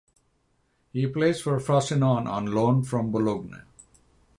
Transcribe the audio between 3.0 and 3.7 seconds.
Bologna.